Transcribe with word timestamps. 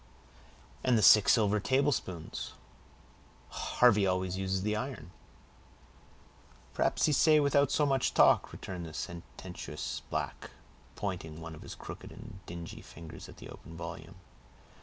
"And 0.83 0.97
the 0.97 1.03
six 1.03 1.33
silver 1.33 1.59
tablespoons; 1.59 2.53
Harvey 3.49 4.07
always 4.07 4.35
uses 4.35 4.63
the 4.63 4.75
iron!" 4.75 5.11
"P'r'ap 6.73 6.97
he 7.03 7.11
say, 7.11 7.39
without 7.39 7.69
so 7.69 7.85
much 7.85 8.15
talk," 8.15 8.51
returned 8.51 8.87
the 8.87 8.95
sententious 8.95 10.01
black, 10.09 10.49
pointing 10.95 11.39
one 11.39 11.53
of 11.53 11.61
his 11.61 11.75
crooked 11.75 12.11
and 12.11 12.39
dingy 12.47 12.81
fingers 12.81 13.29
at 13.29 13.37
the 13.37 13.49
open 13.49 13.77
volume. 13.77 14.15